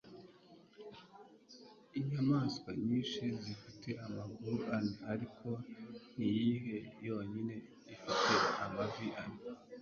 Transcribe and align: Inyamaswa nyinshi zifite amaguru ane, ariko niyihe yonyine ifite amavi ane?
Inyamaswa 1.99 2.69
nyinshi 2.85 3.23
zifite 3.43 3.89
amaguru 4.05 4.57
ane, 4.77 4.93
ariko 5.13 5.47
niyihe 6.17 6.75
yonyine 7.07 7.55
ifite 7.93 8.33
amavi 8.65 9.07
ane? 9.23 9.39